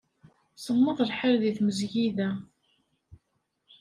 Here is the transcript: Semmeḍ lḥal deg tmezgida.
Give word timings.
Semmeḍ 0.63 0.99
lḥal 1.09 1.35
deg 1.41 1.55
tmezgida. 1.57 2.29